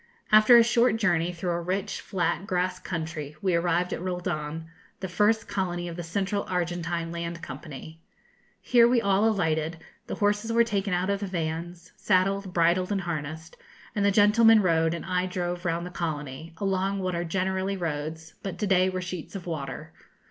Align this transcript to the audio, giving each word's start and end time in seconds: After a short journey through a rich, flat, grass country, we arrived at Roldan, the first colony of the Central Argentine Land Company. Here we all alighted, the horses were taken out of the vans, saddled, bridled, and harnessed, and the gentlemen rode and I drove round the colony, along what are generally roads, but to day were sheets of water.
After 0.31 0.57
a 0.57 0.63
short 0.63 0.95
journey 0.97 1.31
through 1.31 1.51
a 1.51 1.61
rich, 1.61 2.01
flat, 2.01 2.47
grass 2.47 2.79
country, 2.79 3.35
we 3.39 3.53
arrived 3.53 3.93
at 3.93 4.01
Roldan, 4.01 4.65
the 4.99 5.07
first 5.07 5.47
colony 5.47 5.87
of 5.87 5.95
the 5.95 6.01
Central 6.01 6.43
Argentine 6.49 7.11
Land 7.11 7.43
Company. 7.43 8.01
Here 8.61 8.87
we 8.87 8.99
all 8.99 9.27
alighted, 9.29 9.77
the 10.07 10.15
horses 10.15 10.51
were 10.51 10.63
taken 10.63 10.91
out 10.91 11.11
of 11.11 11.19
the 11.19 11.27
vans, 11.27 11.91
saddled, 11.97 12.51
bridled, 12.51 12.91
and 12.91 13.01
harnessed, 13.01 13.57
and 13.93 14.03
the 14.03 14.09
gentlemen 14.09 14.63
rode 14.63 14.95
and 14.95 15.05
I 15.05 15.27
drove 15.27 15.65
round 15.65 15.85
the 15.85 15.91
colony, 15.91 16.55
along 16.57 16.97
what 16.97 17.13
are 17.13 17.23
generally 17.23 17.77
roads, 17.77 18.33
but 18.41 18.57
to 18.57 18.65
day 18.65 18.89
were 18.89 19.01
sheets 19.01 19.35
of 19.35 19.45
water. 19.45 19.93